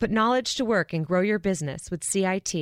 [0.00, 2.56] Put knowledge to work and grow your business with CIT.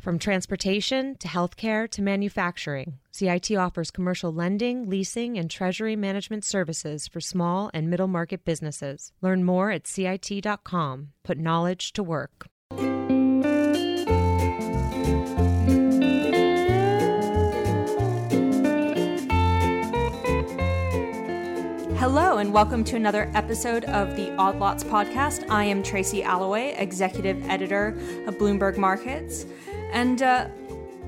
[0.00, 7.06] From transportation to healthcare to manufacturing, CIT offers commercial lending, leasing, and treasury management services
[7.06, 9.12] for small and middle market businesses.
[9.20, 11.08] Learn more at CIT.com.
[11.24, 12.46] Put knowledge to work.
[22.38, 25.50] And welcome to another episode of the Odd Lots podcast.
[25.50, 27.88] I am Tracy Alloway, executive editor
[28.28, 29.44] of Bloomberg Markets.
[29.90, 30.46] And uh,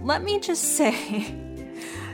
[0.02, 1.32] let me just say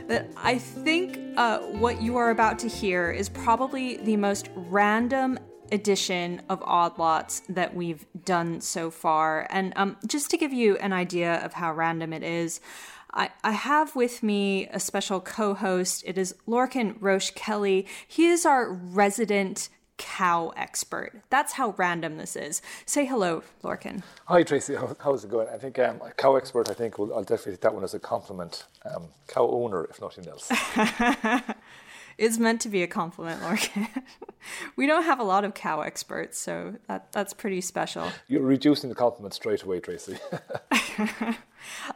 [0.05, 5.39] that I think uh, what you are about to hear is probably the most random
[5.71, 9.47] edition of Odd Lots that we've done so far.
[9.49, 12.61] And um, just to give you an idea of how random it is,
[13.17, 16.03] I, I have with me a special co host.
[16.05, 17.87] It is Lorcan Roche Kelly.
[18.07, 21.23] He is our resident cow expert.
[21.31, 22.61] That's how random this is.
[22.85, 24.03] Say hello, Lorcan.
[24.25, 24.75] Hi, Tracy.
[24.75, 25.47] How, how's it going?
[25.49, 27.95] I think um, a cow expert, I think will, I'll definitely take that one as
[27.95, 28.65] a compliment.
[28.85, 30.51] Um, cow owner, if nothing else.
[32.19, 33.87] it's meant to be a compliment, Lorcan.
[34.75, 38.11] we don't have a lot of cow experts, so that, that's pretty special.
[38.27, 40.19] You're reducing the compliment straight away, Tracy.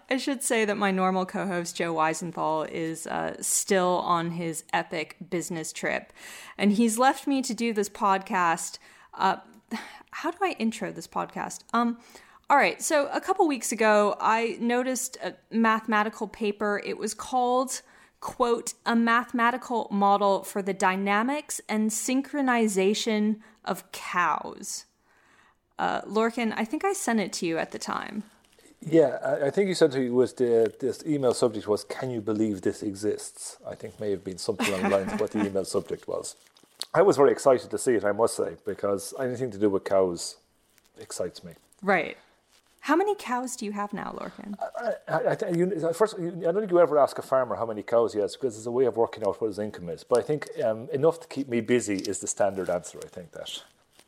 [0.09, 4.63] I should say that my normal co host, Joe Weisenthal, is uh, still on his
[4.73, 6.13] epic business trip.
[6.57, 8.77] And he's left me to do this podcast.
[9.13, 9.37] Uh,
[10.11, 11.59] how do I intro this podcast?
[11.73, 11.97] Um,
[12.49, 16.81] all right, so a couple weeks ago, I noticed a mathematical paper.
[16.83, 17.81] It was called,
[18.19, 24.83] quote, a mathematical model for the dynamics and synchronization of cows.
[25.79, 28.23] Uh, Lorcan, I think I sent it to you at the time.
[28.83, 32.19] Yeah, I think you said to me was the this email subject was "Can you
[32.19, 35.45] believe this exists?" I think may have been something along the lines of what the
[35.45, 36.35] email subject was.
[36.93, 39.83] I was very excited to see it, I must say, because anything to do with
[39.83, 40.37] cows
[40.99, 41.53] excites me.
[41.83, 42.17] Right.
[42.81, 44.55] How many cows do you have now, Lorcan?
[44.59, 47.83] I, I, I, you, first, I don't think you ever ask a farmer how many
[47.83, 50.03] cows he has because it's a way of working out what his income is.
[50.03, 52.99] But I think um, enough to keep me busy is the standard answer.
[53.03, 53.61] I think that.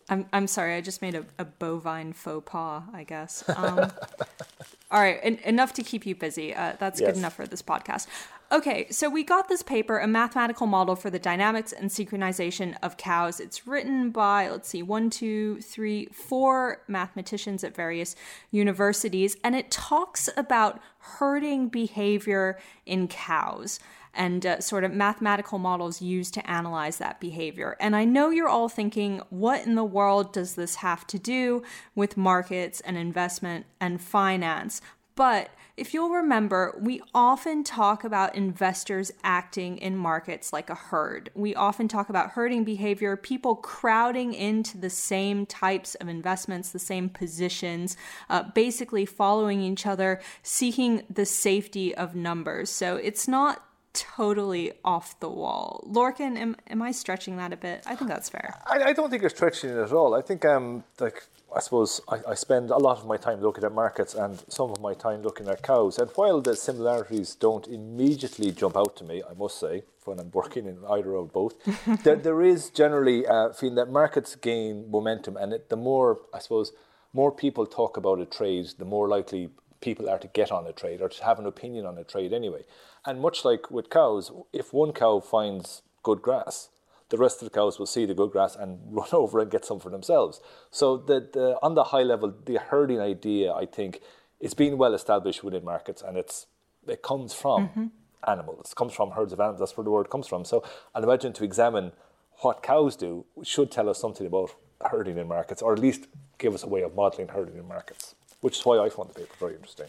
[0.10, 0.76] I'm I'm sorry.
[0.76, 2.84] I just made a, a bovine faux pas.
[2.94, 3.44] I guess.
[3.56, 3.80] Um,
[4.92, 6.54] all right, en- enough to keep you busy.
[6.54, 7.10] Uh, that's yes.
[7.10, 8.08] good enough for this podcast.
[8.52, 12.98] Okay, so we got this paper, a mathematical model for the dynamics and synchronization of
[12.98, 13.40] cows.
[13.40, 18.16] It's written by let's see, one, two, three, four mathematicians at various
[18.52, 23.80] universities, and it talks about herding behavior in cows
[24.14, 27.76] and uh, sort of mathematical models used to analyze that behavior.
[27.80, 31.64] And I know you're all thinking, what in the world does this have to do
[31.96, 34.82] with markets and investment and finance?
[35.16, 41.32] But if you'll remember, we often talk about investors acting in markets like a herd.
[41.34, 46.78] We often talk about herding behavior, people crowding into the same types of investments, the
[46.78, 47.98] same positions,
[48.30, 52.70] uh, basically following each other, seeking the safety of numbers.
[52.70, 53.64] So it's not
[53.94, 55.88] totally off the wall.
[55.88, 57.84] Lorcan, am, am I stretching that a bit?
[57.86, 58.56] I think that's fair.
[58.66, 60.16] I, I don't think you're stretching it at all.
[60.16, 61.24] I think, um, like,
[61.56, 64.72] I suppose I, I, spend a lot of my time looking at markets and some
[64.72, 66.00] of my time looking at cows.
[66.00, 70.32] And while the similarities don't immediately jump out to me, I must say, when I'm
[70.32, 71.54] working in either or both,
[72.04, 75.38] there, there is generally a feeling that markets gain momentum.
[75.38, 76.74] And it, the more, I suppose,
[77.14, 79.50] more people talk about a trade, the more likely
[79.84, 82.32] people are to get on a trade or to have an opinion on a trade
[82.32, 82.64] anyway.
[83.06, 86.70] And much like with cows, if one cow finds good grass,
[87.10, 89.66] the rest of the cows will see the good grass and run over and get
[89.66, 90.40] some for themselves.
[90.72, 94.00] So the, the on the high level, the herding idea, I think,
[94.40, 96.48] is being well established within markets, and it's
[96.88, 97.86] it comes from mm-hmm.
[98.28, 98.72] animals.
[98.72, 99.60] It comes from herds of animals.
[99.60, 100.44] That's where the word comes from.
[100.46, 100.64] So
[100.96, 101.92] I'd imagine to examine
[102.38, 104.52] what cows do should tell us something about
[104.82, 106.08] herding in markets, or at least
[106.38, 109.14] give us a way of modelling herding in markets, which is why I found the
[109.14, 109.88] paper very interesting.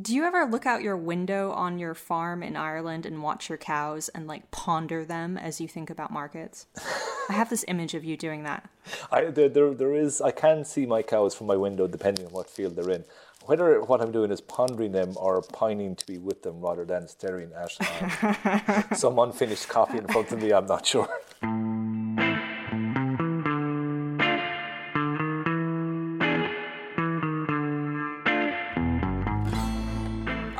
[0.00, 3.58] Do you ever look out your window on your farm in Ireland and watch your
[3.58, 6.66] cows and like ponder them as you think about markets?
[7.28, 8.68] I have this image of you doing that.
[9.12, 10.22] I, there, there, there is.
[10.22, 13.04] I can see my cows from my window depending on what field they're in.
[13.44, 17.06] Whether what I'm doing is pondering them or pining to be with them rather than
[17.08, 21.08] staring at um, some unfinished copy in front of me, I'm not sure.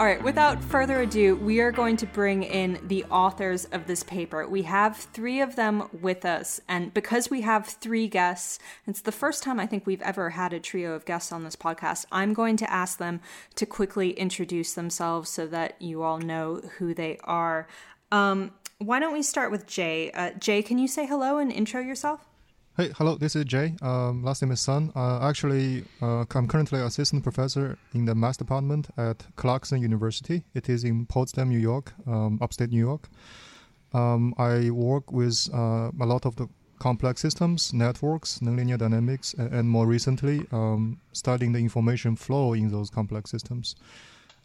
[0.08, 4.49] right, without further ado, we are going to bring in the authors of this paper.
[4.49, 9.12] We have three of them with us, and because we have three guests, it's the
[9.12, 12.06] first time I think we've ever had a trio of guests on this podcast.
[12.10, 13.20] I'm going to ask them
[13.56, 17.69] to quickly introduce themselves so that you all know who they are.
[18.10, 20.10] Um, why don't we start with Jie?
[20.14, 22.26] Uh, Jie, can you say hello and intro yourself?
[22.80, 23.75] Hey, hello, this is Jie.
[23.82, 24.92] Um, last name is Sun.
[24.94, 30.44] Uh, actually, uh, I'm currently assistant professor in the math department at Clarkson University.
[30.54, 33.08] It is in Potsdam, New York, um, upstate New York.
[33.92, 36.46] Um, I work with uh, a lot of the
[36.78, 42.69] complex systems, networks, nonlinear dynamics, and, and more recently, um, studying the information flow in
[42.69, 43.74] those complex systems.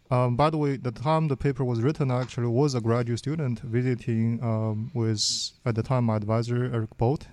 [0.09, 3.19] Um, by the way, the time the paper was written, I actually was a graduate
[3.19, 7.27] student visiting um, with, at the time, my advisor, Erik Bollt,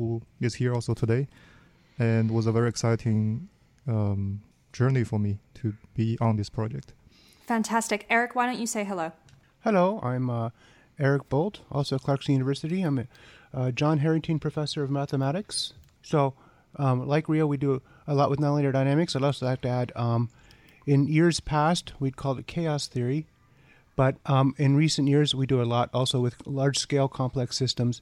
[0.00, 1.28] who is here also today,
[1.98, 3.48] and was a very exciting
[3.86, 4.40] um,
[4.72, 6.94] journey for me to be on this project.
[7.46, 8.06] Fantastic.
[8.08, 9.12] Erik, why don't you say hello?
[9.62, 10.50] Hello, I'm uh,
[10.98, 12.80] Erik Bollt, also at Clarkson University.
[12.80, 13.06] I'm a
[13.52, 15.74] uh, John Harrington Professor of Mathematics.
[16.02, 16.32] So,
[16.76, 19.14] um, like Rio, we do a lot with nonlinear dynamics.
[19.14, 20.30] I'd also like to add, um,
[20.86, 23.26] in years past, we'd called it chaos theory,
[23.96, 28.00] but um, in recent years, we do a lot also with large-scale complex systems,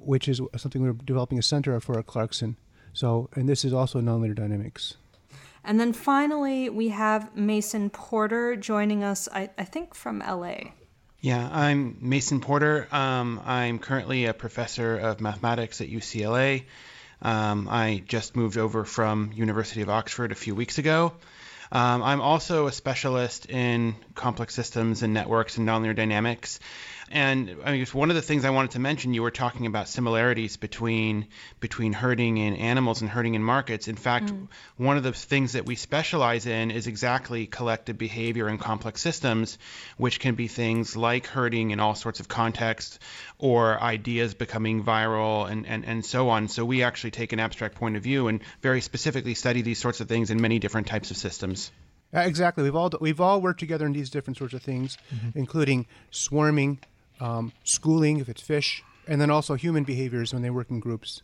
[0.00, 2.56] which is something we're developing a center for at Clarkson.
[2.92, 4.96] So, and this is also nonlinear dynamics.
[5.62, 10.72] And then finally, we have Mason Porter joining us, I, I think, from LA.
[11.20, 12.88] Yeah, I'm Mason Porter.
[12.90, 16.64] Um, I'm currently a professor of mathematics at UCLA.
[17.20, 21.12] Um, I just moved over from University of Oxford a few weeks ago.
[21.72, 26.58] Um, I'm also a specialist in complex systems and networks and nonlinear dynamics.
[27.12, 29.88] And I guess one of the things I wanted to mention, you were talking about
[29.88, 31.26] similarities between
[31.58, 33.88] between herding in animals and herding in markets.
[33.88, 34.46] In fact, mm.
[34.76, 39.58] one of the things that we specialize in is exactly collective behavior and complex systems,
[39.96, 43.00] which can be things like herding in all sorts of contexts
[43.38, 46.46] or ideas becoming viral and, and, and so on.
[46.46, 50.00] So we actually take an abstract point of view and very specifically study these sorts
[50.00, 51.72] of things in many different types of systems.
[52.12, 52.64] Exactly.
[52.64, 55.38] We've all we've all worked together in these different sorts of things, mm-hmm.
[55.38, 56.78] including swarming,
[57.20, 61.22] um, schooling if it's fish, and then also human behaviors when they work in groups.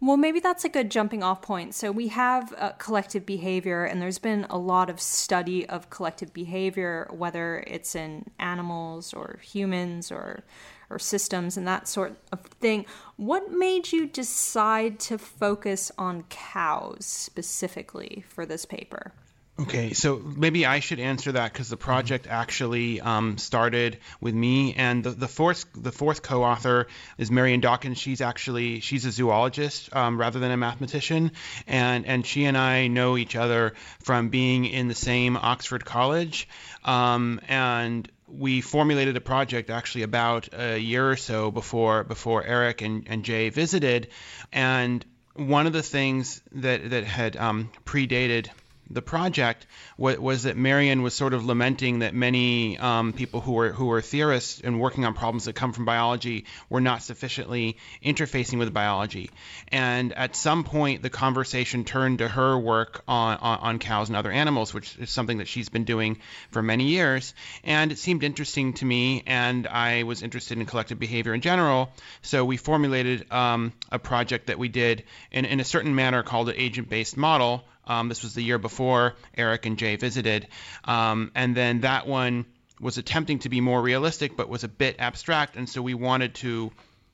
[0.00, 1.74] Well, maybe that's a good jumping off point.
[1.74, 6.34] So we have uh, collective behavior, and there's been a lot of study of collective
[6.34, 10.44] behavior, whether it's in animals or humans or
[10.90, 12.84] or systems and that sort of thing.
[13.16, 19.12] What made you decide to focus on cows specifically for this paper?
[19.56, 24.74] Okay, so maybe I should answer that because the project actually um, started with me,
[24.74, 27.98] and the, the fourth the fourth co-author is Marian Dawkins.
[27.98, 31.30] She's actually she's a zoologist um, rather than a mathematician,
[31.68, 36.48] and and she and I know each other from being in the same Oxford College,
[36.84, 42.82] um, and we formulated a project actually about a year or so before before Erik
[42.82, 44.08] and, and Jie visited,
[44.52, 45.04] and
[45.34, 48.48] one of the things that that had um, predated
[48.90, 49.66] the project
[49.96, 53.86] was, was, that Marian was sort of lamenting that many um, people who were who
[53.86, 58.72] were theorists and working on problems that come from biology were not sufficiently interfacing with
[58.72, 59.30] biology.
[59.68, 64.16] And at some point, the conversation turned to her work on, on, on cows and
[64.16, 66.18] other animals, which is something that she's been doing
[66.50, 67.34] for many years.
[67.64, 71.90] And it seemed interesting to me, and I was interested in collective behavior in general.
[72.22, 76.48] So we formulated um, a project that we did in, in a certain manner called
[76.48, 80.48] an agent-based model um, this was the year before Erik and Jie visited.
[80.84, 82.46] Um, and then that one
[82.80, 85.56] was attempting to be more realistic, but was a bit abstract.
[85.56, 86.72] And so we wanted to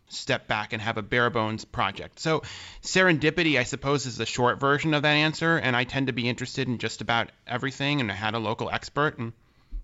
[0.09, 2.19] step back and have a bare bones project.
[2.19, 2.43] So
[2.83, 5.57] serendipity, I suppose, is the short version of that answer.
[5.57, 8.01] And I tend to be interested in just about everything.
[8.01, 9.19] And I had a local expert.
[9.19, 9.33] And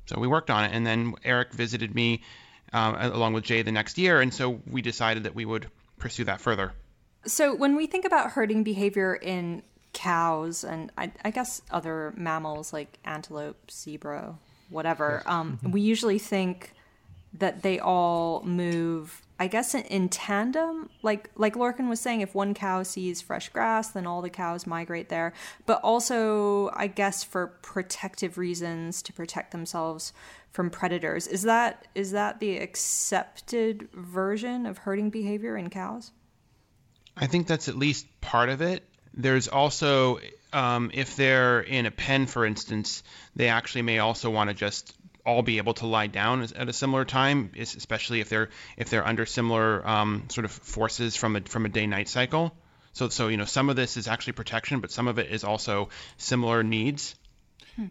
[0.07, 0.73] so we worked on it.
[0.73, 2.23] And then Erik visited me
[2.73, 4.21] uh, along with Jie the next year.
[4.21, 5.69] And so we decided that we would
[5.99, 6.73] pursue that further.
[7.25, 9.63] So when we think about herding behavior in
[9.97, 14.39] cows and I, I, guess other mammals like antelope, zebra,
[14.69, 15.23] whatever.
[15.25, 15.71] Um, mm-hmm.
[15.71, 16.75] We usually think
[17.33, 20.91] that they all move, I guess, in, in, tandem.
[21.01, 24.67] Like like Lorcan was saying, if one cow sees fresh grass, then all the cows
[24.67, 25.33] migrate there.
[25.65, 30.13] But also, I guess, for protective reasons to protect themselves
[30.51, 31.27] from predators.
[31.27, 36.13] Is that is that the accepted version of herding behavior in cows?
[37.17, 38.85] I think that's at least part of it.
[39.17, 40.21] There's also,
[40.53, 43.03] um, if they're in a pen, for instance,
[43.35, 44.95] they actually may also want to just
[45.25, 49.07] all be able to lie down at a similar time, especially if they're if they're
[49.07, 52.55] under similar um, sort of forces from a from a day-night cycle.
[52.93, 55.43] So so you know some of this is actually protection, but some of it is
[55.43, 57.17] also similar needs.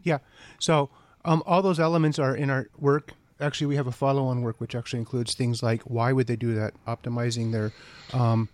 [0.04, 0.20] Yeah.
[0.60, 0.90] So
[1.26, 3.12] um, all those elements are in our work.
[3.40, 6.56] Actually, we have a follow-on work which actually includes things like why would they do
[6.56, 7.74] that, optimizing their
[8.14, 8.48] um,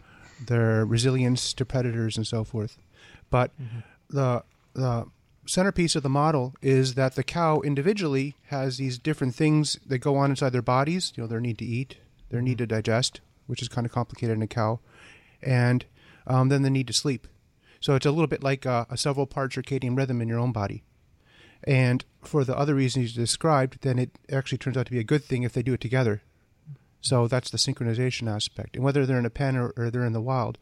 [0.47, 2.77] their resilience to predators and so forth.
[3.29, 3.79] But mm-hmm.
[4.09, 4.43] the
[4.73, 5.05] the
[5.45, 10.15] centerpiece of the model is that the cow individually has these different things that go
[10.15, 11.13] on inside their bodies.
[11.15, 11.97] You know, their need to eat,
[12.29, 14.79] their need to digest, which is kind of complicated in a cow,
[15.41, 15.85] and
[16.27, 17.27] um, then the need to sleep.
[17.79, 20.51] So it's a little bit like a, a several part circadian rhythm in your own
[20.51, 20.83] body.
[21.63, 25.03] And for the other reasons you described, then it actually turns out to be a
[25.03, 26.21] good thing if they do it together.
[27.01, 28.75] So that's the synchronization aspect.
[28.75, 30.57] And whether they're in a pen or, or they're in the wild,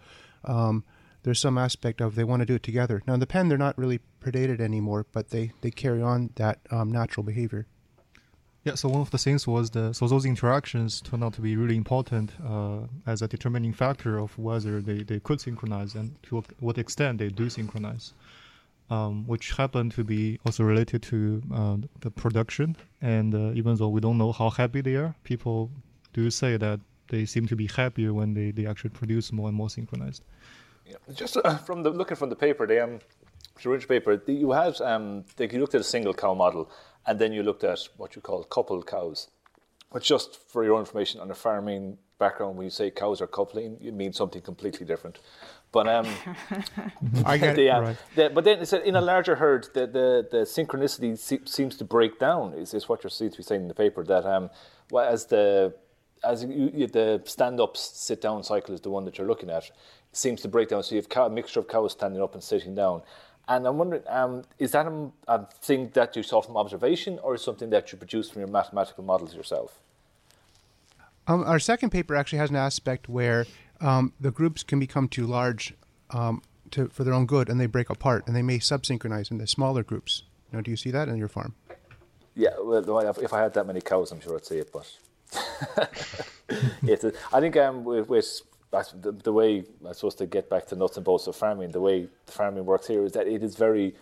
[0.45, 0.83] um,
[1.23, 3.03] there's some aspect of they want to do it together.
[3.05, 6.59] Now, in the pen, they're not really predated anymore, but they, they carry on that
[6.71, 7.67] um, natural behavior.
[8.63, 11.55] Yeah, so one of the things was the so those interactions turned out to be
[11.55, 16.43] really important uh, as a determining factor of whether they, they could synchronize and to
[16.59, 18.13] what extent they do synchronize,
[18.89, 22.75] um, which happened to be also related to uh, the production.
[23.01, 25.71] And uh, even though we don't know how happy they are, people
[26.13, 29.47] do you say that they seem to be happier when they, they actually produce more
[29.49, 30.23] and more synchronized.
[30.85, 32.99] Yeah, just uh, from the looking from the paper, the um,
[33.61, 36.71] the original paper, you had um, they, you looked at a single cow model,
[37.05, 39.27] and then you looked at what you call coupled cows.
[39.91, 43.77] Which, just for your information, on a farming background, when you say cows are coupling,
[43.81, 45.17] it means something completely different.
[45.71, 46.07] But um,
[47.25, 47.97] I get the, uh, right.
[48.15, 52.19] the, but then in a larger herd, the the, the synchronicity se- seems to break
[52.19, 52.53] down.
[52.53, 54.49] Is, is what you're seems to be saying in the paper that um,
[54.91, 55.73] well, as the
[56.23, 59.69] as you, the stand-up sit-down cycle is the one that you're looking at,
[60.11, 60.83] seems to break down.
[60.83, 63.01] So you have cow, a mixture of cows standing up and sitting down.
[63.47, 67.35] And I'm wondering, um, is that a, a, thing that you saw from observation or
[67.35, 69.79] is something that you produced from your mathematical models yourself?
[71.27, 73.47] Um, our second paper actually has an aspect where
[73.81, 75.73] um, the groups can become too large
[76.11, 79.47] um, to, for their own good and they break apart and they may subsynchronize into
[79.47, 80.23] smaller groups.
[80.51, 81.55] Now, do you see that in your farm?
[82.35, 84.89] Yeah, well, if I had that many cows, I'm sure I'd see it, but
[87.33, 90.97] I think um, with, with the, the, way I'm supposed to get back to nuts
[90.97, 93.95] and bolts of farming, the way farming works here is that it is very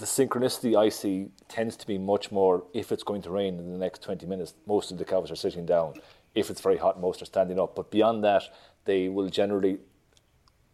[0.00, 3.70] the synchronicity I see tends to be much more if it's going to rain in
[3.70, 5.94] the next 20 minutes, most of the cows are sitting down.
[6.34, 7.76] If it's very hot, most are standing up.
[7.76, 8.44] But beyond that,
[8.86, 9.78] they will generally,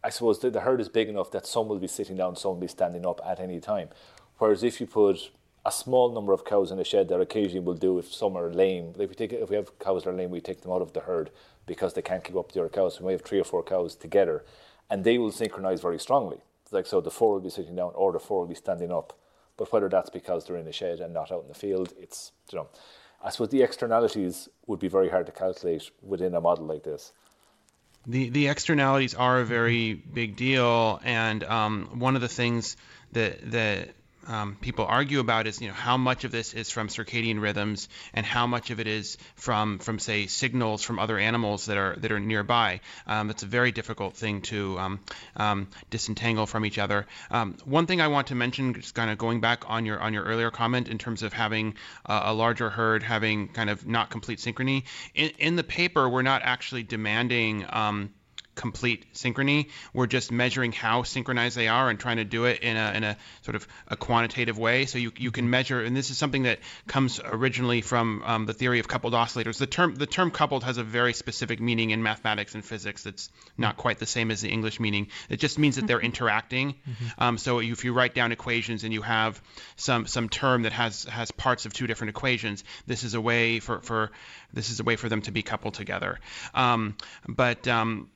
[0.01, 2.51] I suppose the, the herd is big enough that some will be sitting down, some
[2.51, 3.89] will be standing up at any time.
[4.37, 5.31] Whereas if you put
[5.67, 8.49] a small number of cows in a shed that occasionally will do if some are
[8.49, 8.93] lame.
[8.97, 10.93] If we take if we have cows that are lame, we take them out of
[10.93, 11.29] the herd
[11.65, 13.01] because they can't keep up the other cows.
[13.01, 14.45] We have three or four cows together,
[14.89, 16.37] and they will synchronize very strongly.
[16.71, 19.11] Like so, the four will be sitting down, or the four will be standing up.
[19.57, 22.31] But whether that's because they're in a shed and not out in the field, it's
[22.49, 22.67] you know,
[23.21, 27.11] I suppose the externalities would be very hard to calculate within a model like this.
[28.05, 32.77] The the externalities are a very big deal, and um, one of the things
[33.11, 33.89] that that
[34.27, 37.89] um, people argue about is you know how much of this is from circadian rhythms
[38.13, 41.95] and how much of it is from from say signals from other animals that are
[41.97, 42.81] that are nearby.
[43.05, 44.99] Um, it's a very difficult thing to um,
[45.35, 47.07] um disentangle from each other.
[47.31, 50.13] Um, one thing I want to mention, just kind of going back on your on
[50.13, 54.09] your earlier comment in terms of having uh, a larger herd having kind of not
[54.09, 54.83] complete synchrony.
[55.15, 58.13] In, in the paper, we're not actually demanding um,
[58.57, 59.69] complete synchrony.
[59.93, 63.03] We're just measuring how synchronized they are and trying to do it in a, in
[63.03, 64.85] a sort of a quantitative way.
[64.85, 68.53] So you, you can measure, and this is something that comes originally from um, the
[68.53, 69.57] theory of coupled oscillators.
[69.57, 73.29] The term the term coupled has a very specific meaning in mathematics and physics that's
[73.57, 75.07] not quite the same as the English meaning.
[75.29, 76.73] It just means that they're interacting.
[76.73, 77.23] Mm-hmm.
[77.23, 79.41] Um, so if you write down equations and you have
[79.75, 83.59] some some term that has has parts of two different equations, this is a way
[83.59, 84.11] for for
[84.53, 86.19] this is a way for them to be coupled together.
[86.53, 86.95] Um,
[87.27, 88.09] but um,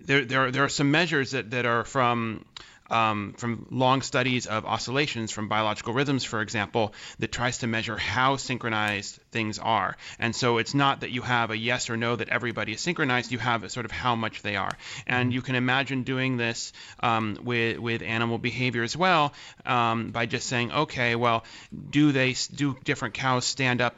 [0.00, 2.44] there, there, are, there are some measures that, that are from
[2.90, 7.96] um, from long studies of oscillations from biological rhythms, for example, that tries to measure
[7.96, 9.96] how synchronized things are.
[10.18, 13.32] And so it's not that you have a yes or no that everybody is synchronized,
[13.32, 14.76] you have sort of how much they are.
[15.06, 19.32] And you can imagine doing this um, with, with animal behavior as well
[19.64, 21.44] um, by just saying, okay, well,
[21.90, 23.96] do they do different cows stand up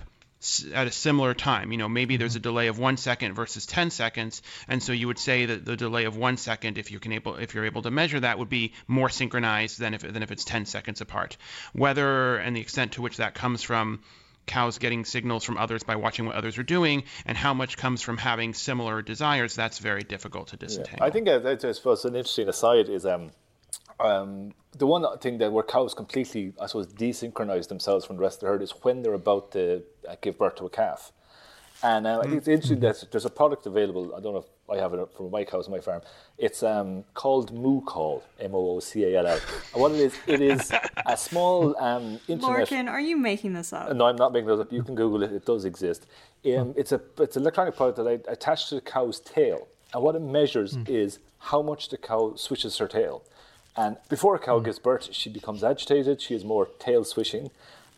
[0.72, 1.72] at a similar time.
[1.72, 5.06] You know, maybe there's a delay of one second versus 10 seconds, and so you
[5.08, 7.82] would say that the delay of one second, if you can able, if you're able
[7.82, 11.36] to measure that, would be more synchronized than if than if it's 10 seconds apart.
[11.72, 14.00] Whether and the extent to which that comes from
[14.46, 18.00] cows getting signals from others by watching what others are doing, and how much comes
[18.00, 20.98] from having similar desires, that's very difficult to disentangle.
[21.00, 21.04] Yeah.
[21.04, 21.28] I think
[21.64, 23.30] I suppose an interesting aside is um,
[24.00, 28.36] um, the one thing that where cows completely, I suppose, desynchronize themselves from the rest
[28.36, 31.12] of the herd is when they're about to uh, give birth to a calf.
[31.82, 34.12] And uh, I think it's interesting that there's a product available.
[34.16, 36.02] I don't know if I have it from my cows on my farm.
[36.36, 39.40] It's um, called Moocall, M O O C A L L.
[39.72, 40.72] And what it is, it is
[41.06, 42.68] a small um, internet.
[42.68, 43.94] Lorcan, are you making this up?
[43.94, 44.72] No, I'm not making this up.
[44.72, 45.32] You can Google it.
[45.32, 46.06] It does exist.
[46.46, 50.02] Um, it's a it's an electronic product that I attach to the cow's tail, and
[50.02, 50.88] what it measures mm.
[50.88, 53.22] is how much the cow switches her tail.
[53.78, 54.64] And before a cow mm.
[54.64, 57.50] gives birth, she becomes agitated, she has more tail swishing.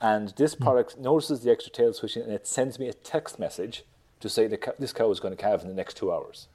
[0.02, 0.64] And this hmm.
[0.64, 3.84] product notices the extra tail swishing and it sends me a text message
[4.20, 6.48] to say that this cow is going to calve in the next two hours.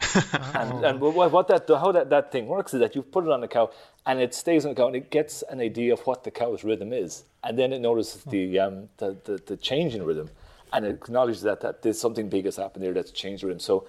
[0.54, 3.40] and, and what that how that, that thing works is that you put it on
[3.40, 3.70] the cow
[4.06, 6.64] and it stays on the cow and it gets an idea of what the cow's
[6.64, 10.28] rhythm is, and then it notices the um, the, the, the change in rhythm,
[10.72, 13.60] and it acknowledges that, that there's something big has happened there that's changed rhythm.
[13.60, 13.86] So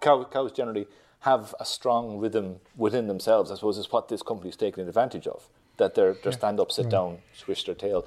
[0.00, 0.86] cow, cows generally
[1.20, 3.50] have a strong rhythm within themselves.
[3.50, 5.48] I suppose is what this company is taking advantage of.
[5.76, 8.06] That their their stand up, sit down, swish their tail,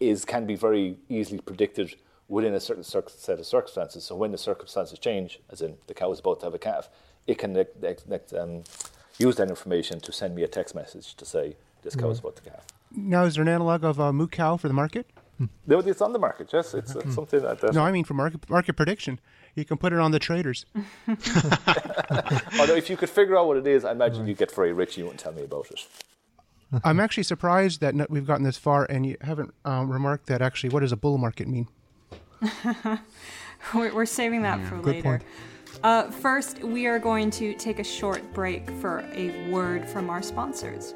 [0.00, 1.96] is can be very easily predicted
[2.28, 4.04] within a certain set of circumstances.
[4.04, 6.88] So when the circumstances change, as in the cow is about to have a calf,
[7.26, 8.64] it can um,
[9.18, 12.36] use that information to send me a text message to say this cow is about
[12.36, 12.64] to calf.
[12.94, 15.06] Now, is there an analog of uh, Moocall for the market?
[15.66, 16.50] No, it's on the market.
[16.52, 17.60] Yes, it's, it's something that.
[17.60, 19.20] that no, I mean for market market prediction.
[19.54, 20.64] You can put it on the traders.
[22.58, 24.96] Although, if you could figure out what it is, I imagine you'd get very rich.
[24.96, 25.86] You wouldn't tell me about it.
[26.84, 30.70] I'm actually surprised that we've gotten this far, and you haven't um, remarked that actually.
[30.70, 31.68] What does a bull market mean?
[33.74, 35.20] we're, we're, saving that yeah, for later.
[35.82, 40.22] Uh, first, we are going to take a short break for a word from our
[40.22, 40.94] sponsors.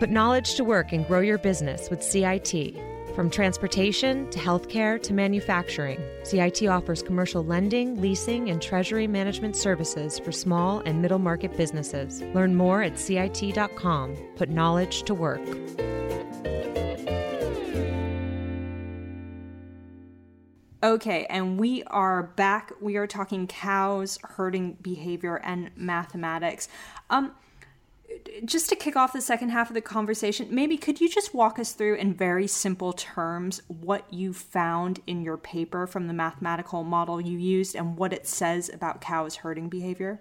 [0.00, 2.74] Put knowledge to work and grow your business with CIT.
[3.14, 10.18] From transportation to healthcare to manufacturing, CIT offers commercial lending, leasing, and treasury management services
[10.18, 12.22] for small and middle market businesses.
[12.34, 14.16] Learn more at CIT.com.
[14.36, 15.42] Put knowledge to work.
[20.82, 22.72] Okay, and we are back.
[22.80, 26.68] We are talking cows, herding behavior, and mathematics.
[27.10, 27.32] Um,
[28.44, 31.58] just to kick off the second half of the conversation, maybe could you just walk
[31.58, 36.84] us through in very simple terms what you found in your paper from the mathematical
[36.84, 40.20] model you used and what it says about cows' herding behavior?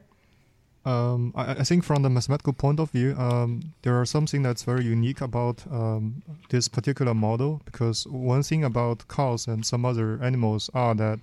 [0.86, 4.64] Um, I, I, think from the mathematical point of view, um, there are something that's
[4.64, 10.20] very unique about um, this particular model because one thing about cows and some other
[10.24, 11.20] animals are that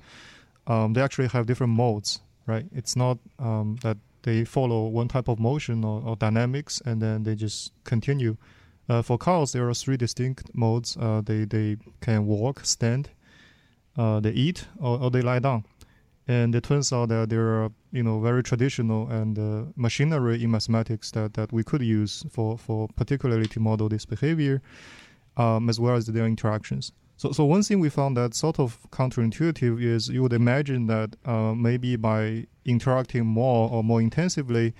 [0.66, 2.66] um, they actually have different modes, right?
[2.74, 7.22] It's not um, that they follow one type of motion or, or dynamics and then
[7.22, 8.36] they just continue.
[8.88, 10.96] Uh, for cows, there are three distinct modes.
[10.96, 13.08] Uh, they they can walk, stand,
[13.96, 15.64] uh, they eat, or, or they lie down
[16.28, 20.50] and it turns out that there are you know very traditional and uh, machinery in
[20.50, 24.60] mathematics that, that we could use for, for particularly to model this behavior
[25.36, 28.78] um, as well as their interactions so, so one thing we found that sort of
[28.90, 34.74] counterintuitive is you would imagine that uh, maybe by interacting more or more intensively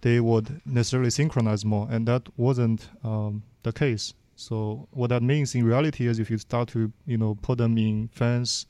[0.00, 5.54] they would necessarily synchronize more and that wasn't um, the case so what that means
[5.54, 8.66] in reality is if you start to you know put them in fans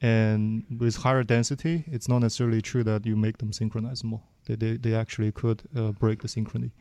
[0.00, 4.22] and with higher density, it's not necessarily true that you make them synchronize more.
[4.46, 6.72] They, they, they actually could uh, break the synchrony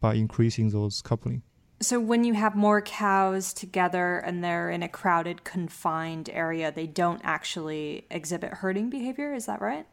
[0.00, 1.42] by increasing those coupling.
[1.80, 6.86] So when you have more cows together and they're in a crowded, confined area, they
[6.86, 9.34] don't actually exhibit herding behavior.
[9.34, 9.86] Is that right?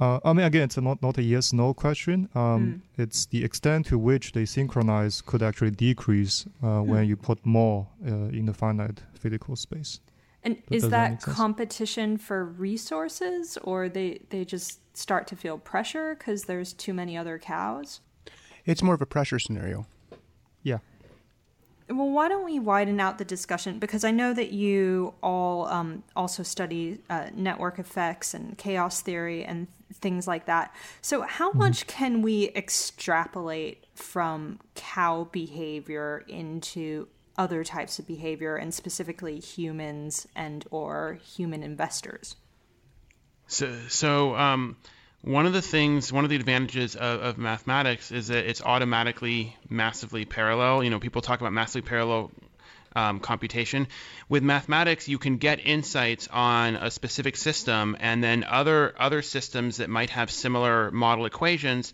[0.00, 2.28] Uh, I mean, again, it's not, not a yes no question.
[2.34, 3.02] Um, mm.
[3.02, 6.86] It's the extent to which they synchronize could actually decrease uh, mm.
[6.86, 10.00] when you put more uh, in the finite physical space.
[10.42, 16.16] And is that, that competition for resources, or they they just start to feel pressure
[16.18, 18.00] because there's too many other cows?
[18.64, 19.84] It's more of a pressure scenario.
[20.62, 20.78] Yeah.
[21.88, 23.78] Well, why don't we widen out the discussion?
[23.80, 29.44] Because I know that you all um, also study uh, network effects and chaos theory
[29.44, 30.72] and things like that.
[31.02, 31.58] So, how mm-hmm.
[31.58, 40.28] much can we extrapolate from cow behavior into other types of behavior and specifically humans
[40.36, 42.36] and or human investors
[43.46, 44.76] so so um,
[45.22, 49.56] one of the things one of the advantages of, of, mathematics is that it's automatically
[49.68, 50.82] massively parallel.
[50.82, 52.30] You know people talk about massively parallel
[52.96, 53.86] um, computation.
[54.28, 59.76] With mathematics you can get insights on a specific system and then other other systems
[59.76, 61.92] that might have similar model equations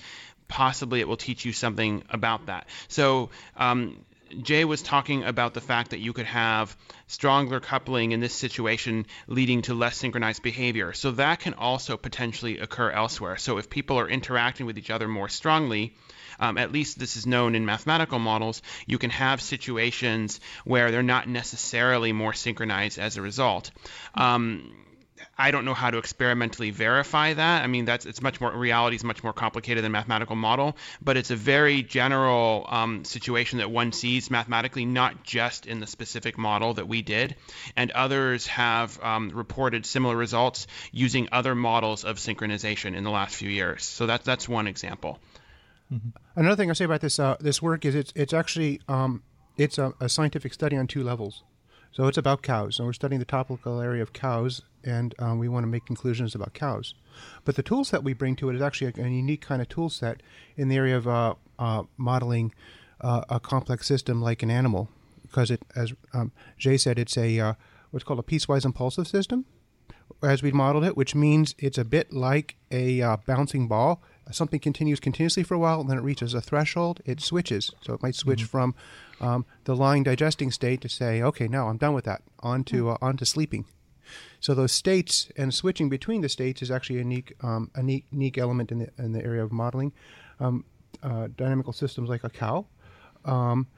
[0.48, 2.68] possibly it will teach you something about that.
[2.88, 4.04] So um,
[4.42, 9.06] Jie was talking about the fact that you could have stronger coupling in this situation
[9.26, 10.92] leading to less synchronized behavior.
[10.92, 13.36] So that can also potentially occur elsewhere.
[13.36, 15.94] So if people are interacting with each other more strongly,
[16.40, 21.02] um, at least this is known in mathematical models, you can have situations where they're
[21.02, 23.70] not necessarily more synchronized as a result.
[24.14, 24.86] Um,
[25.38, 27.62] I don't know how to experimentally verify that.
[27.62, 31.16] I mean, that's it's much more reality is much more complicated than mathematical model, but
[31.16, 36.38] it's a very general um, situation that one sees mathematically, not just in the specific
[36.38, 37.37] model that we did,
[37.76, 43.35] and others have um, reported similar results using other models of synchronization in the last
[43.35, 43.85] few years.
[43.85, 45.18] So that's that's one example.
[45.92, 46.09] Mm-hmm.
[46.35, 49.22] Another thing I say about this uh, this work is it's it's actually um,
[49.57, 51.42] it's a, a scientific study on two levels.
[51.92, 55.49] So it's about cows, and we're studying the topical area of cows, and um, we
[55.49, 56.94] want to make conclusions about cows.
[57.44, 59.68] But the tools that we bring to it is actually a, a unique kind of
[59.68, 60.22] tool set
[60.57, 62.53] in the area of uh, uh, modeling
[63.01, 64.90] uh, a complex system like an animal,
[65.22, 67.55] because it, as um, Jie said, it's a uh,
[67.90, 69.46] what's called a piecewise impulsive system,
[70.22, 74.03] as we modeled it, which means it's a bit like a uh, bouncing ball.
[74.32, 77.70] Something continues continuously for a while, and then it reaches a threshold, it switches.
[77.80, 78.46] So it might switch mm-hmm.
[78.46, 78.74] from
[79.20, 82.84] um, the lying digesting state to say, okay, now I'm done with that, on to,
[82.84, 82.88] hmm.
[82.90, 83.66] uh, on to sleeping.
[84.40, 88.06] So those states and switching between the states is actually a unique, um, a unique,
[88.10, 89.92] unique element in the, in the area of modeling
[90.38, 90.64] um,
[91.02, 92.66] uh, dynamical systems like a cow.
[93.24, 93.68] Um,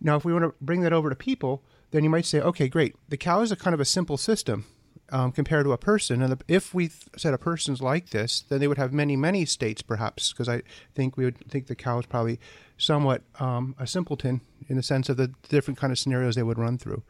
[0.00, 2.68] now, if we want to bring that over to people, then you might say, okay,
[2.68, 2.94] great.
[3.08, 4.66] The cow is a kind of a simple system
[5.10, 6.22] um, compared to a person.
[6.22, 9.82] And if we said a person's like this, then they would have many, many states,
[9.82, 10.62] perhaps, because I
[10.94, 12.38] think we would think the cow is probably
[12.76, 16.58] somewhat um, a simpleton in the sense of the different kind of scenarios they would
[16.58, 17.02] run through.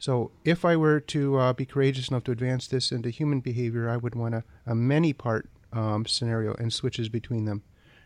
[0.00, 3.88] So, if I were to uh, be courageous enough to advance this into human behavior,
[3.88, 7.62] I would want a, a many part um, scenario and switches between them.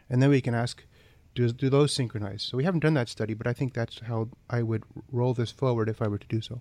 [0.08, 0.84] And then we can ask,
[1.34, 2.42] do, do those synchronize?
[2.42, 5.50] So, we haven't done that study, but I think that's how I would roll this
[5.50, 6.60] forward if I were to do so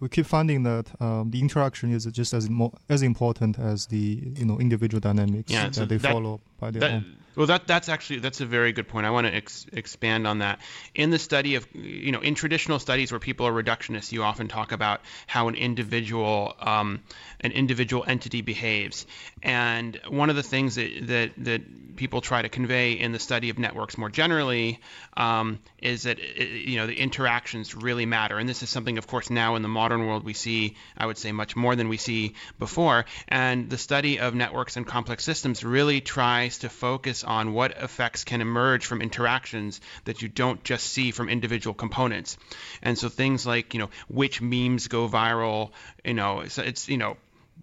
[0.00, 4.32] we keep finding that um, the interaction is just as mo- as important as the
[4.36, 7.04] you know individual dynamics yeah, that they that, follow by their that.
[7.36, 9.06] Well, that that's actually that's a very good point.
[9.06, 10.60] I want to ex- expand on that.
[10.94, 14.46] In the study of you know in traditional studies where people are reductionists, you often
[14.46, 17.02] talk about how an individual um,
[17.40, 19.06] an individual entity behaves,
[19.42, 23.50] and one of the things that that, that people try to convey in the study
[23.50, 24.80] of networks more generally
[25.16, 29.08] um, is that it, you know the interactions really matter, and this is something, of
[29.08, 31.96] course, now in the modern world we see I would say much more than we
[31.96, 37.52] see before, and the study of networks and complex systems really tries to focus on
[37.52, 42.36] what effects can emerge from interactions that you don't just see from individual components.
[42.82, 45.70] And so things like, you know, which memes go viral,
[46.04, 47.16] you know, it's, it's you know,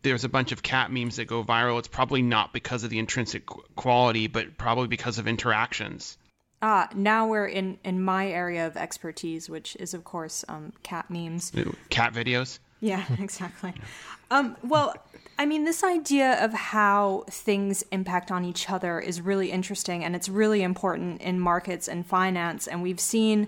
[0.03, 1.79] there's a bunch of cat memes that go viral.
[1.79, 6.17] It's probably not because of the intrinsic quality, but probably because of interactions.
[6.61, 11.09] Ah, now we're in in my area of expertise, which is of course um, cat
[11.09, 11.51] memes,
[11.89, 12.59] cat videos.
[12.81, 13.73] Yeah, exactly.
[14.29, 14.95] um, well,
[15.37, 20.15] I mean, this idea of how things impact on each other is really interesting, and
[20.15, 22.67] it's really important in markets and finance.
[22.67, 23.47] And we've seen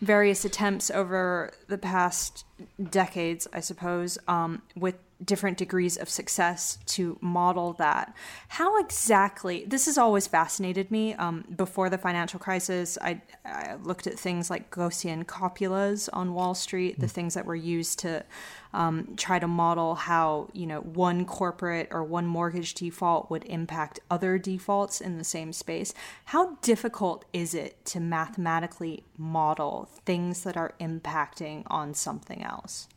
[0.00, 2.44] various attempts over the past
[2.90, 8.14] decades, I suppose, um, with different degrees of success to model that.
[8.48, 11.14] How exactly, this has always fascinated me.
[11.14, 16.54] Um, before the financial crisis, I, I, looked at things like Gaussian copulas on Wall
[16.54, 17.10] Street, the mm.
[17.10, 18.24] things that were used to
[18.72, 24.00] um, try to model how, you know, one corporate or one mortgage default would impact
[24.10, 25.94] other defaults in the same space.
[26.26, 32.88] How difficult is it to mathematically model things that are impacting on something else?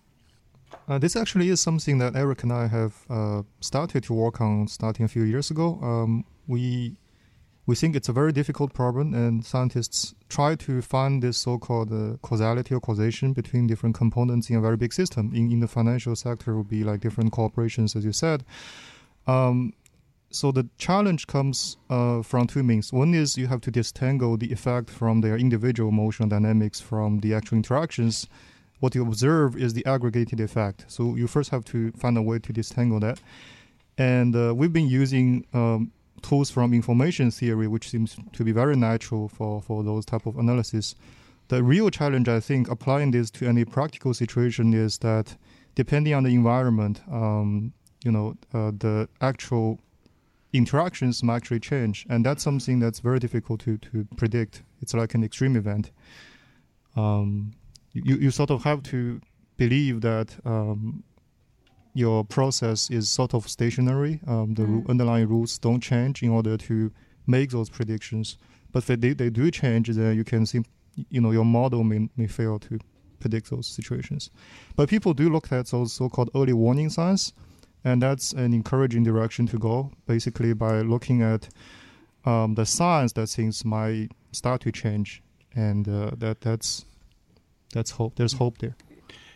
[0.88, 4.68] Uh, this actually is something that Erik and I have uh, started to work on
[4.68, 5.80] starting a few years ago.
[5.82, 6.96] Um, we
[7.66, 12.16] we think it's a very difficult problem, and scientists try to find this so-called uh,
[12.22, 15.34] causality or causation between different components in a very big system.
[15.34, 18.46] In in the financial sector, would be like different corporations, as you said.
[19.28, 19.74] Um,
[20.30, 22.94] so the challenge comes uh, from two means.
[22.94, 27.34] One is you have to disentangle the effect from their individual motion dynamics from the
[27.34, 28.28] actual interactions
[28.80, 30.86] what you observe is the aggregated effect.
[30.88, 33.20] So you first have to find a way to disentangle that.
[33.98, 38.76] And uh, we've been using um, tools from information theory, which seems to be very
[38.76, 40.96] natural for, for those type of analysis.
[41.48, 45.36] The real challenge, I think, applying this to any practical situation is that
[45.76, 49.80] depending on the environment, um, you know, uh, the actual
[50.54, 54.64] interactions might actually change, and that's something that's very difficult to, to predict.
[54.82, 55.92] It's like an extreme event.
[56.96, 57.54] Um,
[58.06, 59.20] you, you sort of have to
[59.58, 61.04] believe that um,
[61.94, 64.20] your process is sort of stationary.
[64.28, 64.90] Um, the mm.
[64.90, 66.92] underlying rules don't change in order to
[67.26, 68.38] make those predictions.
[68.72, 70.64] But if they, they do change, then you can see,
[71.10, 72.80] you know, your model may, may fail to
[73.20, 74.30] predict those situations.
[74.76, 77.34] But people do look at those so-called early warning signs,
[77.84, 79.92] and that's an encouraging direction to go.
[80.06, 81.50] Basically, by looking at
[82.26, 85.24] um, the signs that things might start to change,
[85.56, 86.86] and uh, that that's
[87.78, 88.16] that's hope.
[88.16, 88.76] There's hope there.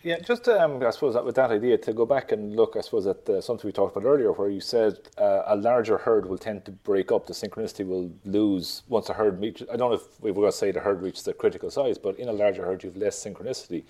[0.02, 2.82] Yeah, just um, I suppose that with that idea to go back and look, I
[2.82, 6.26] suppose at the, something we talked about earlier, where you said uh, a larger herd
[6.28, 7.28] will tend to break up.
[7.28, 9.68] The synchronicity will lose once a herd reaches.
[9.72, 12.00] I don't know if we were going to say the herd reaches the critical size,
[12.00, 13.84] but in a larger herd, you have less synchronicity.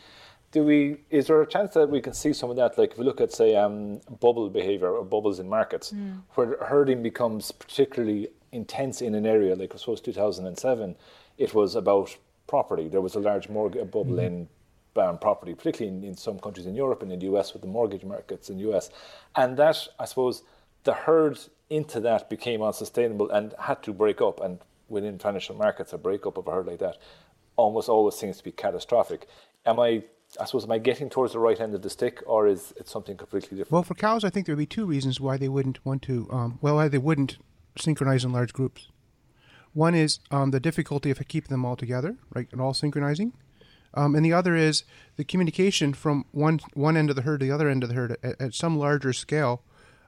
[0.51, 0.97] Do we?
[1.09, 2.77] Is there a chance that we can see some of that?
[2.77, 6.21] Like if we look at say um, bubble behavior or bubbles in markets, mm.
[6.35, 10.97] where herding becomes particularly intense in an area, like I suppose 2007,
[11.37, 12.17] it was about
[12.51, 12.89] property.
[12.89, 14.47] There was a large mortgage bubble mm-hmm.
[14.97, 17.61] in um, property, particularly in, in some countries in Europe and in the US with
[17.61, 18.89] the mortgage markets in the US.
[19.35, 20.43] And that, I suppose,
[20.83, 24.41] the herd into that became unsustainable and had to break up.
[24.41, 24.59] And
[24.89, 26.97] within financial markets, a breakup of a herd like that
[27.55, 29.27] almost always seems to be catastrophic.
[29.65, 30.03] Am I
[30.39, 32.87] I suppose, am I getting towards the right end of the stick, or is it
[32.87, 33.71] something completely different?
[33.71, 36.15] Well, for cows, I think there would be two reasons why they wouldn't want to.
[36.31, 37.37] Um, well, why they wouldn't
[37.77, 38.87] synchronize in large groups.
[39.73, 43.33] One is um, the difficulty of keeping them all together, right, and all synchronizing.
[43.93, 44.83] Um, and the other is
[45.17, 47.95] the communication from one one end of the herd to the other end of the
[47.95, 49.63] herd at, at some larger scale.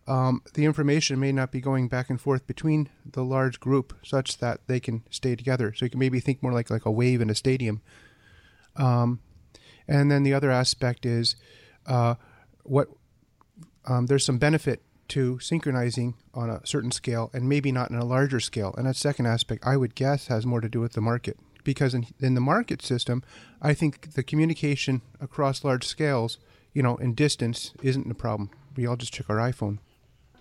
[0.06, 4.38] Um, the information may not be going back and forth between the large group such
[4.39, 5.73] that they can stay together.
[5.73, 7.82] So you can maybe think more like like a wave in a stadium.
[8.76, 9.19] Um,
[9.88, 11.36] and then the other aspect is
[11.86, 12.15] uh,
[12.63, 12.88] what
[13.86, 14.82] um, there's some benefit
[15.13, 18.73] to synchronizing on a certain scale and maybe not in a larger scale.
[18.78, 21.38] And that second aspect, I would guess, has more to do with the market.
[21.63, 23.21] Because in, in the market system,
[23.62, 26.39] I think the communication across large scales,
[26.73, 28.49] you know, in distance isn't a problem.
[28.76, 29.78] We all just check our iPhone.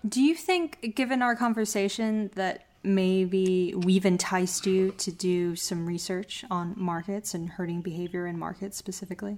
[0.07, 6.43] Do you think, given our conversation, that maybe we've enticed you to do some research
[6.49, 9.37] on markets and herding behavior in markets specifically?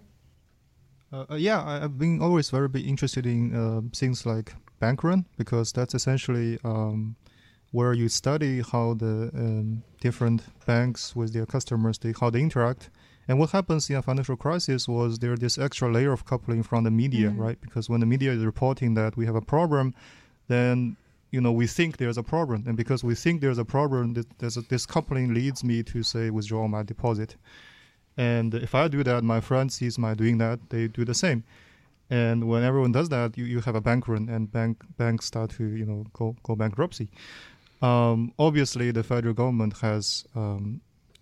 [1.11, 5.03] Uh, uh, yeah, I, have been always very big interested in uh, things like bank
[5.03, 7.15] run because that's essentially um,
[7.71, 12.89] where you study how the um, different banks with their customers they how they interact.
[13.27, 16.83] And what happens in a financial crisis was there this extra layer of coupling from
[16.83, 17.41] the media, mm-hmm.
[17.41, 17.59] right?
[17.59, 19.95] Because when the media is reporting that we have a problem,
[20.47, 20.95] then
[21.31, 24.57] you know we think there's a problem, and because we think there's a problem, there's
[24.57, 27.35] a, this coupling leads me to say withdraw my deposit.
[28.17, 31.43] And if I do that, my friend sees my doing that, they do the same.
[32.09, 35.51] And when everyone does that, you, you have a bank run, and bank banks start
[35.51, 37.09] to you know go go bankruptcy.
[37.81, 40.81] Um, obviously, the federal government has um,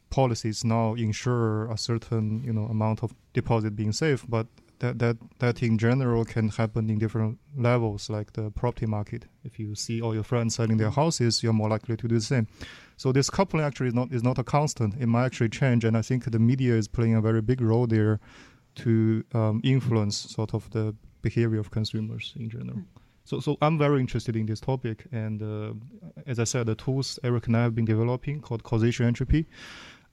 [0.10, 4.48] policies now ensure a certain you know amount of deposit being safe, but
[4.80, 9.26] that that that in general can happen in different levels, like the property market.
[9.46, 12.22] If you see all your friends selling their houses, you're more likely to do the
[12.22, 12.48] same.
[12.98, 14.96] So this coupling actually is not is not a constant.
[15.00, 17.88] It might actually change, and I think the media is playing a very big role
[17.88, 18.20] there
[18.76, 22.78] to um, influence sort of the behavior of consumers in general.
[22.78, 22.86] Mm.
[23.26, 25.74] So, so I'm very interested in this topic, and uh,
[26.28, 29.46] as I said, the tools Erik and I have been developing called causation entropy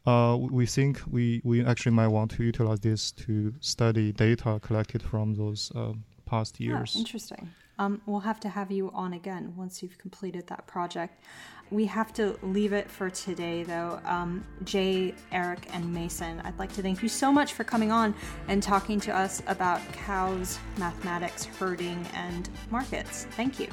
[0.07, 5.03] uh, we think we, we actually might want to utilize this to study data collected
[5.03, 5.92] from those uh,
[6.25, 6.92] past years.
[6.94, 7.51] Yeah, interesting.
[7.81, 11.25] Um, we'll have to have you on again once you've completed that project.
[11.71, 14.01] We have to leave it for today, though.
[14.05, 18.14] Um, Jie, Erik, and Mason, I'd like to thank you so much for coming on
[18.49, 23.27] and talking to us about cows, mathematics, herding, and markets.
[23.31, 23.69] Thank you.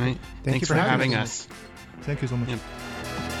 [0.00, 0.16] All right.
[0.16, 1.46] Thank Thanks you for, for having us.
[1.46, 1.48] us.
[2.02, 3.35] Thank you so much.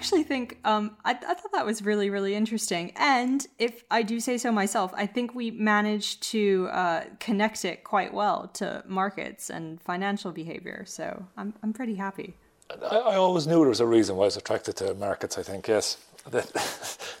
[0.00, 2.92] Actually think um, I, I, thought that was really, really interesting.
[2.96, 7.84] And if I do say so myself, I think we managed to uh, connect it
[7.84, 10.84] quite well to markets and financial behavior.
[10.86, 12.34] So I'm, I'm pretty happy.
[12.70, 15.36] I, I always knew there was a reason why I was attracted to markets.
[15.36, 15.98] I think yes,
[16.30, 16.40] the,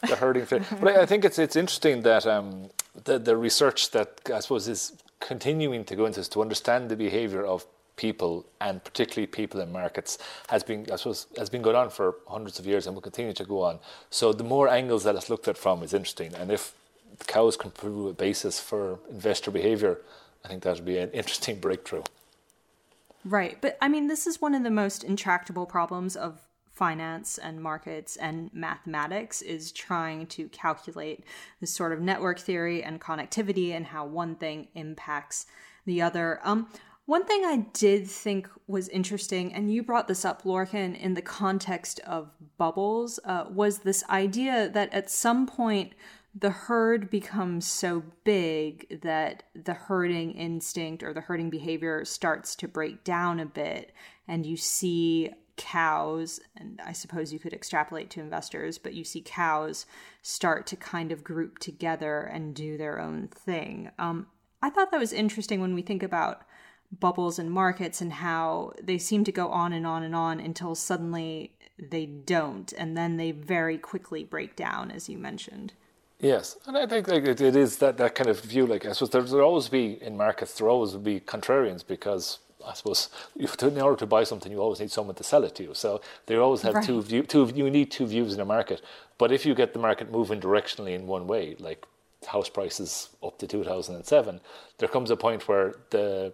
[0.08, 0.62] the herding fit.
[0.80, 2.70] But I, I, think it's it's interesting that um,
[3.04, 6.96] the the research that I suppose is continuing to go into is to understand the
[6.96, 7.66] behavior of
[8.00, 10.16] people and particularly people in markets
[10.48, 13.34] has been I suppose has been going on for hundreds of years and will continue
[13.34, 13.78] to go on.
[14.08, 16.34] So the more angles that it's looked at from is interesting.
[16.34, 16.72] And if
[17.26, 19.98] cows can prove a basis for investor behavior,
[20.42, 22.04] I think that would be an interesting breakthrough.
[23.22, 23.58] Right.
[23.60, 26.40] But I mean this is one of the most intractable problems of
[26.72, 31.22] finance and markets and mathematics is trying to calculate
[31.60, 35.44] this sort of network theory and connectivity and how one thing impacts
[35.84, 36.40] the other.
[36.42, 36.68] Um,
[37.10, 41.20] one thing I did think was interesting, and you brought this up, Lorcan, in the
[41.20, 45.94] context of bubbles, uh, was this idea that at some point
[46.38, 52.68] the herd becomes so big that the herding instinct or the herding behavior starts to
[52.68, 53.90] break down a bit,
[54.28, 59.20] and you see cows, and I suppose you could extrapolate to investors, but you see
[59.20, 59.84] cows
[60.22, 63.90] start to kind of group together and do their own thing.
[63.98, 64.28] Um,
[64.62, 66.42] I thought that was interesting when we think about
[66.98, 70.74] bubbles and markets and how they seem to go on and on and on until
[70.74, 75.72] suddenly they don't and then they very quickly break down as you mentioned
[76.18, 78.92] yes and i think like it, it is that, that kind of view like i
[78.92, 83.08] suppose there, will always be in markets there always will be contrarians because I suppose
[83.36, 85.74] in order to buy something, you always need someone to sell it to you.
[85.74, 86.84] So they always have right.
[86.84, 87.50] two view, two.
[87.54, 88.82] You need two views in a market.
[89.18, 91.86] But if you get the market moving directionally in one way, like
[92.26, 94.40] house prices up to 2007,
[94.78, 96.32] there comes a point where the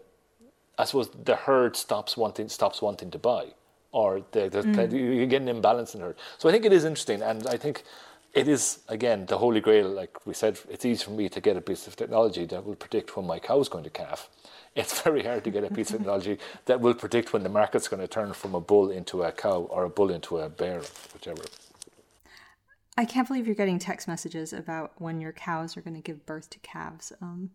[0.79, 3.47] I suppose the herd stops wanting stops wanting to buy,
[3.93, 4.93] or the, the, mm.
[4.93, 6.17] you get an imbalance in the herd.
[6.39, 7.83] So I think it is interesting, and I think
[8.35, 9.89] it is again the holy grail.
[9.89, 12.75] Like we said, it's easy for me to get a piece of technology that will
[12.77, 14.29] predict when my cow is going to calf.
[14.77, 17.89] It's very hard to get a piece of technology that will predict when the market's
[17.89, 20.83] going to turn from a bull into a cow or a bull into a bear,
[21.15, 21.45] whichever.
[22.99, 26.27] I can't believe you're getting text messages about when your cows are going to give
[26.27, 27.11] birth to calves.
[27.23, 27.53] Um,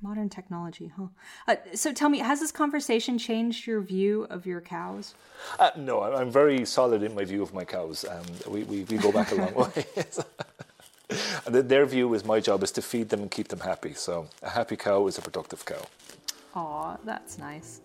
[0.00, 1.06] modern technology, huh?
[1.48, 5.14] Uh, so tell me, has this conversation changed your view of your cows?
[5.58, 8.04] Uh, no, I'm very solid in my view of my cows.
[8.04, 9.86] Um, we, we, we go back a long way.
[11.62, 13.94] their view is my job is to feed them and keep them happy.
[13.94, 15.82] So a happy cow is a productive cow.
[16.54, 17.80] Aw, that's nice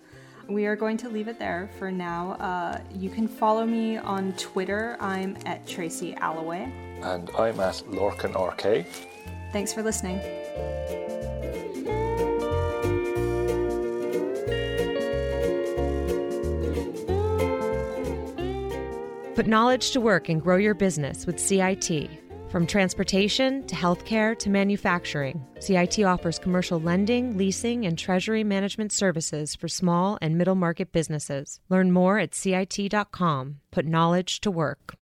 [0.49, 2.31] we are going to leave it there for now.
[2.33, 4.97] Uh, you can follow me on Twitter.
[4.99, 6.71] I'm at Tracy Alloway.
[7.01, 8.85] And I'm at Lorcan RK.
[9.53, 10.19] Thanks for listening.
[19.39, 22.09] Put knowledge to work and grow your business with CIT.
[22.49, 29.55] From transportation to healthcare to manufacturing, CIT offers commercial lending, leasing, and treasury management services
[29.55, 31.61] for small and middle market businesses.
[31.69, 33.61] Learn more at CIT.com.
[33.71, 34.98] Put knowledge to work.